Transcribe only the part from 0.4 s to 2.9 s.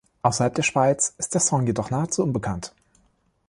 der Schweiz ist der Song jedoch nahezu unbekannt.